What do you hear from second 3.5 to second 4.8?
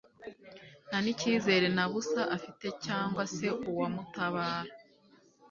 uwamutabara